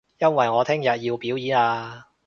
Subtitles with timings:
[0.17, 2.07] 因為我聽日要表演啊